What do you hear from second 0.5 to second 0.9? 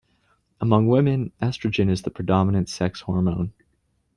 Among